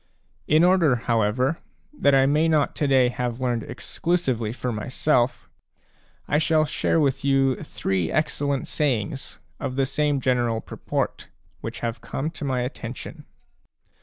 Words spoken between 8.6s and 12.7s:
sayings, of the same general purport, which have come to my